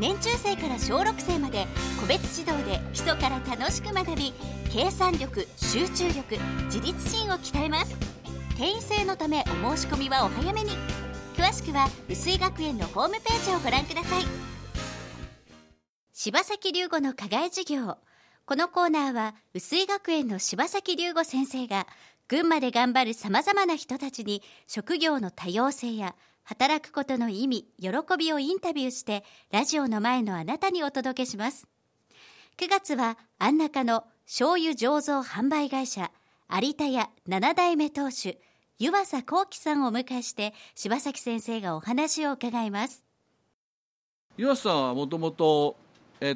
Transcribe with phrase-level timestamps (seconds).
[0.00, 1.66] 年中生から小6生まで
[2.00, 4.32] 個別指導で基礎から楽しく学び
[4.72, 7.96] 計算力集中力自立心を鍛えます。
[8.56, 10.70] 定員制のためお申し込みはお早めに。
[11.36, 14.22] 詳しくは薄井学園のホームページをご覧ください。
[16.12, 17.98] 柴崎龍吾の課外授業。
[18.46, 21.86] このコーナーは薄井学園の柴崎龍吾先生が
[22.28, 31.66] 群馬で頑張るさまざまな人たちに職業の多様性や働くことの意味喜びをインタビューしてラジオの前のあなたにお届けします。
[32.58, 36.10] 9月は安中の醤油醸造販売会社
[36.50, 38.38] 有田屋7代目当主
[38.78, 43.02] 湯浅幸喜さんをお迎えして柴崎先生がお話を伺います。
[44.36, 45.76] 湯浅さんはもともと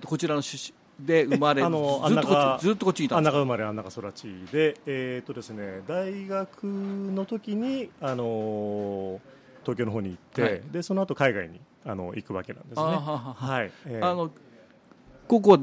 [0.07, 9.21] こちらの出身で生まれあのずっとこっちずっとこっちにいたんです安中生まれ安中育ちでえっ、とですね大学の時にあの
[9.69, 10.63] 東京の方に行って、はい。
[10.73, 12.81] でその後海外にあの行くわけなんですね。
[12.81, 13.65] あははは。
[13.65, 14.11] い、えー。
[14.11, 14.31] あの
[15.27, 15.59] ここ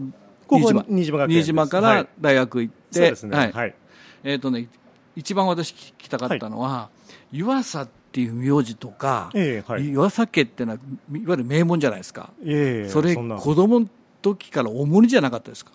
[0.48, 1.26] ここ新島。
[1.26, 2.08] 新島からはい。
[2.22, 3.36] 大学行って、そうですね。
[3.36, 3.52] はい。
[3.52, 3.76] はい。
[4.24, 4.68] えっ、とね
[5.16, 6.90] 一番私聞きたかったのは、
[7.32, 9.88] 湯浅っていう名字とか、ええはい。
[9.88, 13.38] 湯浅家ってのはいわゆる名門じゃないですか、いえいえそれんな。
[13.38, 13.88] 子供の
[14.22, 15.72] 時から重荷じゃなかったですか？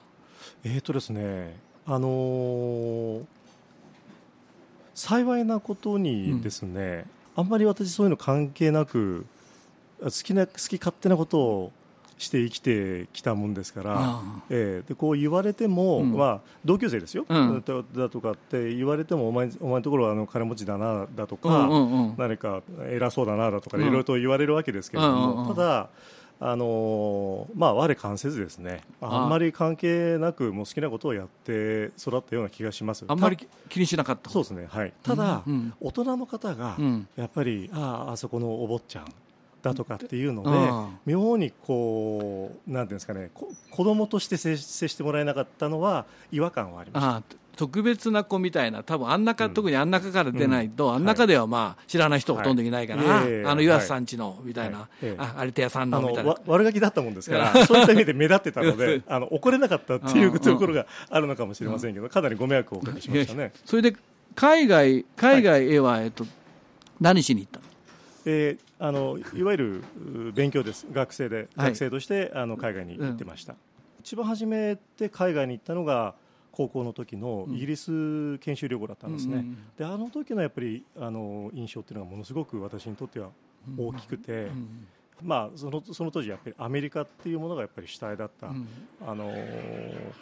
[0.62, 3.24] えーとですね、あのー
[4.92, 9.26] 幸いなことにですね、あんまり私そういうの関係なく
[10.02, 11.72] 好きな好き勝手なことを
[12.20, 16.12] して生きてきたもんですから、あえーでこう言われても、うん。
[16.12, 17.64] まあ、同級生ですよ、うん。
[17.66, 22.14] だだとかって言われてもお前お前のところはあの金持ちだなだとか、うんうんうん。
[22.18, 25.54] 何か偉そうだなだとかいうんろいろと言われるわけですけれども、うんうんうん。
[25.54, 25.88] ただ
[26.42, 33.04] あのーまあ我関せずですねあんまり関係なくもう好きなことをやって育ったような気がします。
[33.06, 34.30] あんまりた気にしなかった。
[34.30, 34.92] そうですねはい。
[35.02, 35.52] ただ、うん。
[35.52, 37.08] うん大人の方がうん。
[37.16, 39.12] やっぱりあああそこのお坊ちゃん
[39.62, 40.98] だとかっていうので、うん。
[41.04, 47.22] 妙にこうなんていうんですかねこ子供として接接してもらえなかったのは違和感はありました
[47.60, 50.94] 特別な子みたいな多分あん中、特にあん中から出ないと、うん。
[50.94, 53.44] あん中ではまあ知らない人ほとんどいないから、はい。
[53.44, 54.88] あの湯浅さんちのみたいな、はい。
[55.02, 55.16] ええ。
[55.18, 56.34] あ有田屋さんあのみたいな。
[56.46, 60.38] 悪ガキだったもんですから、そういった意味で目立ってたので、 あの怒れなかったっていううん。
[60.38, 63.52] ところがあるのかもしれませんけど、かなりご迷惑をおかけしましたね。
[63.66, 63.94] それで
[64.34, 66.24] 海外海外へは、えっと、
[66.98, 67.66] 何しに行ったの？
[68.24, 69.84] えーあのいわゆる
[70.30, 71.46] う勉強です、学生で、はい。
[71.66, 73.54] 学生としてあの海外に行ってました、
[74.00, 76.14] 一番初めて海外に行ったのが、
[76.52, 83.30] 高校の時のイギリス研修旅行だったんですね、うんうんであの時のやっぱりあの印象っていうのがものすごく私にとっては
[83.78, 84.86] 大きくて、うん
[85.22, 88.68] まあ、そのその当時、やっぱりアメリカっていうものがやっぱり主体だった、うん。
[89.06, 89.32] あの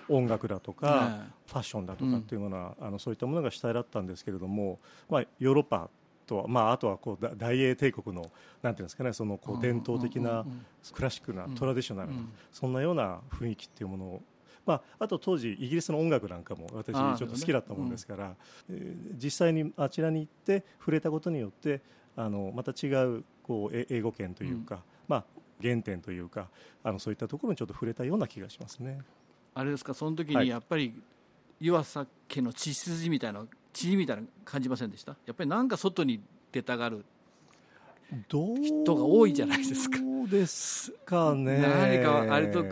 [0.08, 4.78] 音楽だとか、はいファッションだとかっていうものは、あのそういったものが主体だったんですけれども、
[5.08, 5.88] まあ、ヨーロッパ
[6.26, 8.30] とは、まあ、あとはこうだ大英帝国の
[8.60, 10.66] なんていうんですかねそのこう伝統的なうんうんうん。
[10.92, 11.54] クラシックなうん。
[11.54, 12.32] トラディショナルな、うん。
[12.52, 14.22] そんなような雰囲気っていうものを、
[14.66, 18.34] まあ、あと当時イギリスの音楽なんかも私ちょっと好きだったもんですから、
[18.70, 21.80] えー実際にあちらに行って触れたことによって
[22.16, 25.24] あのまた違うこうえ英語圏というか、まあ、
[25.62, 26.48] 原点というか
[26.84, 28.98] あのそういったところにちょっと触れたような気がしますね。
[29.54, 29.94] あれですか？
[29.94, 30.44] その時はい。
[30.44, 30.92] にやっぱり
[31.60, 35.16] 湯浅家の血筋みたいな血みたいなの感じませんでした？
[35.26, 36.20] やっぱりなんか外に
[36.52, 37.04] 出たがる
[38.62, 39.98] 人が多いじゃないですか。
[39.98, 41.58] そうですかね。
[41.60, 42.64] 何かあれと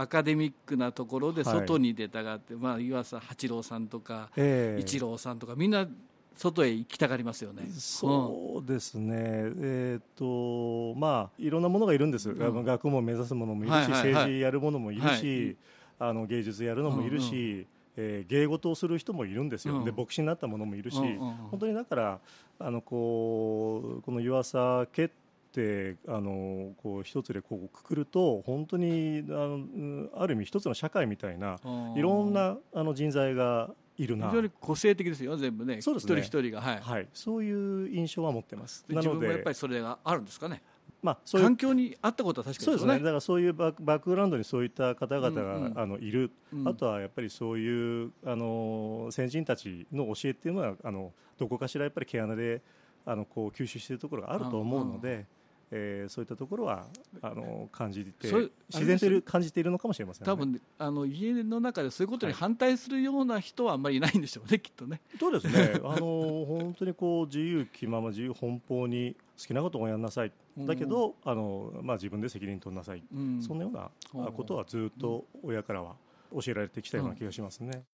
[0.00, 1.58] アカデミックなところではい。
[1.60, 4.80] 外に出たがって、まあ、湯浅八郎さんとか、ええ。
[4.80, 5.88] 一郎さんとかみんな
[6.36, 7.66] 外へ行きたがりますよね。
[7.72, 12.40] そうですね、えっ、とまあいろんなものがいるんです、ん。
[12.40, 14.02] あの学問を目指すものもいるし、はいはいはい。
[14.12, 15.56] 政治やるものもいるし、
[15.98, 16.10] はい。
[16.10, 17.66] あの芸術やるのもいるし、
[17.96, 21.18] えー芸事をする人もいるんですよ、うんで牧師になった者もいるし、うんうんうん。
[21.50, 22.20] 本当にだから
[22.60, 25.10] あのこうこの湯浅家っ
[25.58, 34.28] てあのこう一つでこうくくると本当にあのうんある意味一つの社会みたいなうんいろんなあの人材がいるな。
[34.28, 35.82] 非常に個性的ですよ全部ね。
[35.82, 36.20] そうですね。
[36.20, 38.84] 一人一人がはい、はい、そういう印象は持ってます。
[38.88, 40.62] でなので自分もやっぱりそれがあるんですかね。
[41.00, 45.78] まあ、そういう環境にあったことは確かそうですすね、だからそういうバックバックグラウンドにそういった方々が、うんうん。
[45.78, 46.68] あのいる、うん。
[46.68, 52.62] あとはやっぱりそういうあの先人たちの教えっていうのはあのどこかしらやっぱり毛穴で
[53.06, 55.26] あのこう吸収しているところがあると思うので、
[55.70, 56.86] えーそういったところは
[57.20, 58.28] あの感じて
[58.72, 65.00] 自然と感じているのかもしれません、ね、多分あの家の中でそういうことに反対するような人はあんまりいないんでしょうね、 きっとね。
[65.18, 65.80] そうですね。
[65.84, 70.32] あの本当にこう自由気まま自由奔放に好きなことをやんなさい。
[70.58, 73.40] だけど、あのまあ、自分で責任取んなさい、うん。
[73.40, 73.90] そんなような
[74.26, 75.96] あことはずっと親からは
[76.32, 77.84] 教えられてきたような気がしますね。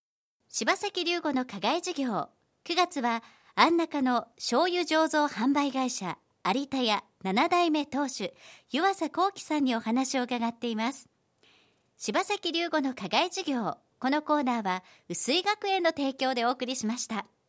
[0.49, 2.29] 柴崎龍吾の課外授業。
[2.65, 3.23] 9月は
[3.55, 8.35] 安中の醤油醸造販売会社有田屋7代目当主
[8.71, 11.09] 湯浅幸喜さんにお話を伺っています。
[11.97, 17.27] 柴崎龍吾の課外授業このコーナーは薄井学園の提供でお送りしました。